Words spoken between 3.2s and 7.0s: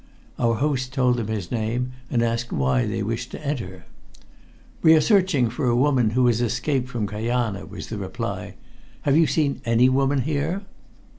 to enter. "We are searching for a woman who has escaped